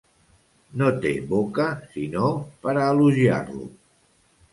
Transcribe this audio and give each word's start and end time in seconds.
No 0.81 0.87
té 1.03 1.11
boca 1.33 1.67
sinó 1.91 2.31
per 2.63 2.73
a 2.73 2.87
elogiar-lo! 2.95 3.69